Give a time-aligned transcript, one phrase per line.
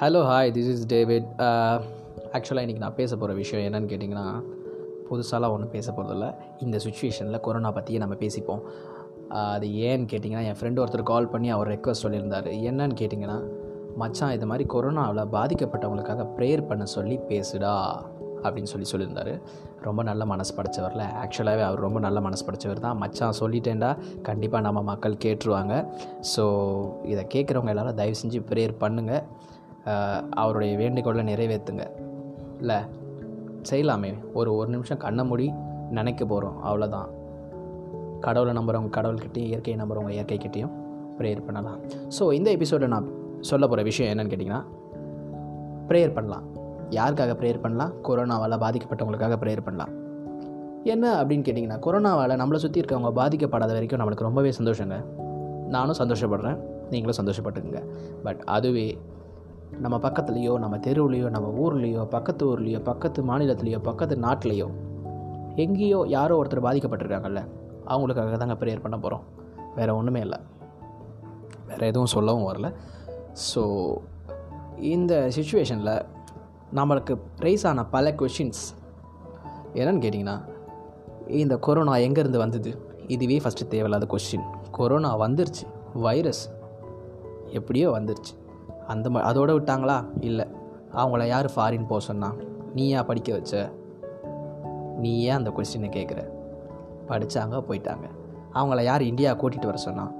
[0.00, 1.28] Hello hi this is David
[2.36, 4.24] ஆக்சுவலாக இன்றைக்கி நான் பேச போகிற விஷயம் என்னென்னு கேட்டிங்கன்னா
[5.08, 6.26] புதுசாலாம் ஒன்றும் பேச போகிறதில்ல
[6.58, 8.60] இந்த சுச்சுவேஷனில் கொரோனா பற்றியே நம்ம பேசிப்போம்.
[9.30, 12.48] Uh, அது ஏன்னு கேட்டிங்கன்னா என் ஃப்ரெண்டு ஒருத்தர் கால் பண்ணி அவர் ரெக்வஸ்ட் சொல்லியிருந்தார்.
[12.70, 13.38] என்னன்னு கேட்டிங்கன்னா
[13.96, 17.72] மச்சான் இது மாதிரி கொரோனாவில் பாதிக்கப்பட்டவங்களுக்காக ப்ரேயர் பண்ண சொல்லி பேசுடா
[18.42, 19.32] அப்படின்னு சொல்லி சொல்லியிருந்தார்.
[19.80, 21.06] ரொம்ப நல்ல மனசு படைச்சவரில்.
[21.24, 22.96] ஆக்சுவலாகவே அவர் ரொம்ப நல்ல மனசு படைச்சவர் தான்.
[22.96, 23.98] மச்சான் சொல்லிட்டேன்டா.
[24.22, 25.74] கண்டிப்பாக நம்ம மக்கள் கேட்டுருவாங்க.
[26.36, 26.46] ஸோ
[27.14, 29.24] இதை கேட்குறவங்க எல்லாரும் தயவு செஞ்சு ப்ரேயர் பண்ணுங்கள்
[30.30, 31.84] அவருடைய வேண்டுகோளை நிறைவேற்றுங்க
[32.60, 32.78] இல்லை
[33.70, 34.14] செய்யலாமே.
[34.32, 35.52] ஒரு ஒரு நிமிஷம் கண்ணை மூடி
[35.90, 37.08] நினைக்க போகிறோம் அவ்வளோதான்
[38.20, 40.74] கடவுளை நம்புகிறவங்க கடவுள்கிட்டையும் இயற்கையை நம்புகிறவங்க இயற்கைக்கிட்டேயும்
[41.18, 41.78] ப்ரேயர் பண்ணலாம்.
[42.18, 43.08] ஸோ இந்த எபிசோடில் நான்
[43.40, 44.62] சொல்ல போகிற விஷயம் என்னென்னு கேட்டிங்கன்னா
[45.88, 46.44] ப்ரேயர் பண்ணலாம்.
[46.90, 47.92] யாருக்காக ப்ரேயர் பண்ணலாம்?
[48.08, 49.92] கொரோனாவால் பாதிக்கப்பட்டவங்களுக்காக ப்ரேயர் பண்ணலாம்.
[50.84, 55.04] என்ன அப்படின்னு கேட்டிங்கன்னா கொரோனாவால் நம்மளை சுற்றி இருக்கவங்க பாதிக்கப்படாத வரைக்கும் நம்மளுக்கு ரொம்பவே சந்தோஷங்க.
[55.68, 56.58] நானும் சந்தோஷப்படுறேன்.
[56.90, 57.82] நீங்களும் சந்தோஷப்பட்டுக்குங்க.
[58.22, 58.98] பட் அதுவே
[59.70, 64.70] நம்ம பக்கத்துலேயோ நம்ம தெருவுலேயோ நம்ம ஊர்லேயோ பக்கத்து ஊர்லேயோ பக்கத்து மாநிலத்துலேயோ பக்கத்து நாட்டிலையோ
[65.56, 67.48] எங்கேயோ யாரோ ஒருத்தர் பாதிக்கப்பட்டிருக்காங்கல்ல
[67.86, 69.22] அவங்களுக்காக தாங்க ப்ரேயர் பண்ண போகிறோம்
[69.74, 70.38] வேறு ஒன்றுமே இல்லை.
[71.66, 72.74] வேறு எதுவும் சொல்லவும் வரல.
[73.54, 73.94] ஸோ
[74.76, 76.06] இந்த சுச்சுவேஷனில்
[76.74, 78.62] நம்மளுக்கு ரைஸ் ஆன பல கொஷின்ஸ்
[79.74, 80.44] என்னென்னு கேட்டிங்கன்னா
[81.28, 82.94] இந்த கொரோனா எங்கேருந்து வந்தது?
[83.06, 85.64] இதுவே ஃபஸ்ட்டு தேவையில்லாத கொஷின் கொரோனா வந்துருச்சு.
[85.94, 86.50] வைரஸ்
[87.50, 88.45] எப்படியோ வந்துருச்சு.
[88.86, 90.08] அந்த மா அதோட விட்டாங்களா?
[90.20, 90.46] இல்லை.
[90.92, 92.34] அவங்கள யார் ஃபாரின் போக சொன்னா?
[92.74, 93.70] நீயா படிக்க வச்ச?
[94.98, 96.28] நீ ஏன் அந்த கொஸ்டினை கேட்குற
[97.08, 98.10] படித்தாங்க போயிட்டாங்க.
[98.54, 100.12] அவங்கள யார் இந்தியா கூட்டிகிட்டு வர சொன்னா?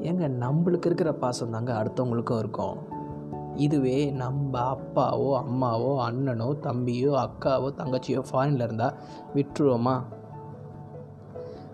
[0.00, 2.76] ஏங்க நம்மளுக்கு இருக்கிற பாசம் தாங்க அடுத்தவங்களுக்கும் இருக்கும்.
[3.54, 8.94] இதுவே நம்ம அப்பாவோ அம்மாவோ அண்ணனோ தம்பியோ அக்காவோ தங்கச்சியோ ஃபாரினில் இருந்தால்
[9.34, 10.02] விட்டுருவோமா?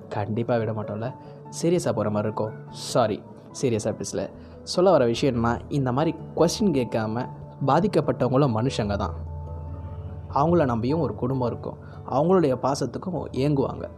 [0.09, 1.15] கண்டிப்பாக விட மாட்டோம்ல.
[1.63, 2.53] சீரியஸாக போகிற மாதிரி இருக்கும்.
[2.69, 3.23] சாரி
[3.63, 4.31] சீரியஸாக பேசல.
[4.65, 7.29] சொல்ல வர விஷயம்னா இந்த மாதிரி கொஸ்டின் கேட்காம
[7.67, 9.15] பாதிக்கப்பட்டவங்களும் மனுஷங்க தான்.
[10.35, 11.79] அவங்கள நம்பியும் ஒரு குடும்பம் இருக்கும்.
[12.11, 13.89] அவங்களுடைய பாசத்துக்கும் ஏங்குவாங்க.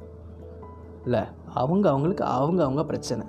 [1.05, 1.21] இல்லை
[1.55, 3.27] அவங்க அவங்களுக்கு அவங்க அவங்க பிரச்சனை.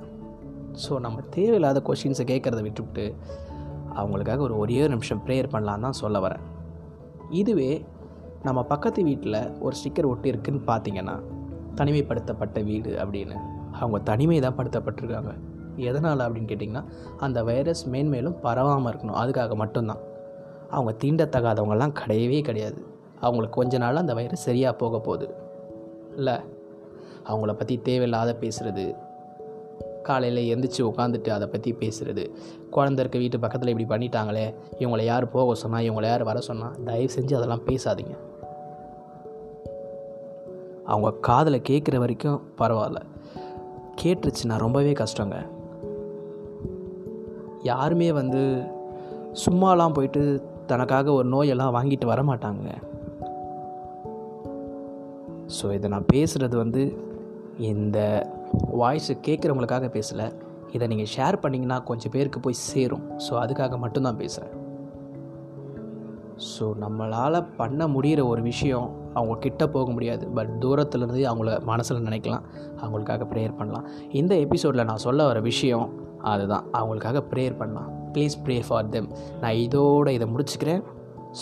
[0.83, 3.15] ஸோ நம்ம தேவையில்லாத கொஷின்ஸை கேட்குறத விட்டுவிட்டு
[3.95, 6.43] அவங்களுக்காக ஒரு ஒரே நிமிஷம் ப்ரேயர் பண்ணலான்னு தான் சொல்ல வரேன்.
[7.29, 7.85] இதுவே
[8.43, 11.19] நம்ம பக்கத்து வீட்டில் ஒரு ஸ்டிக்கர் ஒட்டி இருக்குன்னு பார்த்தீங்கன்னா
[11.75, 13.37] தனிமைப்படுத்தப்பட்ட வீடு அப்படின்னு.
[13.71, 15.33] அவங்க தனிமை தான் படுத்தப்பட்டிருக்காங்க.
[15.77, 16.83] எதனால் அப்படின்னு கேட்டிங்கன்னா
[17.17, 19.19] அந்த வைரஸ் மேன்மேலும் பரவாமல் இருக்கணும்.
[19.23, 19.99] அதுக்காக மட்டும்தான்.
[20.69, 22.85] அவங்க தீண்டத்தகாதவங்கெல்லாம் கிடையவே கிடையாது.
[23.19, 25.33] அவங்களுக்கு கொஞ்ச நாள் அந்த வைரஸ் சரியாக போக போகுது.
[26.15, 26.33] இல்லை
[27.27, 28.95] அவங்கள பற்றி தேவையில்லாத பேசுகிறது
[30.03, 32.29] காலையில் எந்திரிச்சு உட்காந்துட்டு அதை பற்றி பேசுகிறது
[32.71, 37.13] குழந்த இருக்க வீட்டு பக்கத்தில் இப்படி பண்ணிட்டாங்களே இவங்களை யார் போக சொன்னால் இவங்களை யார் வர சொன்னால் தயவு
[37.15, 38.17] செஞ்சு அதெல்லாம் பேசாதீங்க.
[40.85, 43.01] அவங்க காதில் கேட்குற வரைக்கும் பரவாயில்ல.
[44.01, 45.47] கேட்டுருச்சுன்னா ரொம்பவே கஷ்டங்க.
[47.63, 48.63] யாருமே வந்து
[49.45, 52.67] சும்மாலாம் போயிட்டு தனக்காக ஒரு நோயெல்லாம் வாங்கிட்டு வர மாட்டாங்க.
[55.47, 56.97] ஸோ இதை நான் பேசுகிறது வந்து
[57.57, 58.29] இந்த
[58.79, 60.33] வாய்ஸை கேட்குறவங்களுக்காக பேசலை.
[60.71, 63.03] இதை நீங்கள் ஷேர் பண்ணிங்கன்னா கொஞ்சம் பேருக்கு போய் சேரும்.
[63.17, 64.65] ஸோ அதுக்காக மட்டும்தான் பேசுகிறேன்
[66.59, 70.23] ஸோ நம்மளால் பண்ண முடிகிற ஒரு விஷயம் அவங்க கிட்ட போக முடியாது.
[70.37, 72.43] பட் தூரத்துலேருந்து அவங்கள மனசில் நினைக்கலாம்.
[72.81, 73.87] அவங்களுக்காக ப்ரேயர் பண்ணலாம்.
[74.21, 75.87] இந்த எபிசோடில் நான் சொல்ல வர விஷயம்
[76.33, 76.65] அதுதான்.
[76.73, 77.89] அவங்களுக்காக ப்ரேயர் பண்ணலாம்.
[78.13, 79.09] ப்ளீஸ் ப்ரே ஃபார் தெம்
[79.41, 80.83] நான் இதோட இதை முடிச்சுக்கிறேன்.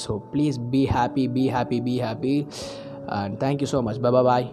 [0.02, 2.36] So please be happy be happy be happy
[3.18, 4.48] and thank you so much bye